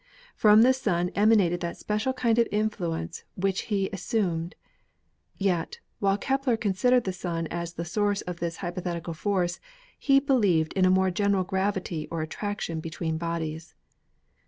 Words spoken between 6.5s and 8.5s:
considered the Sun as the source of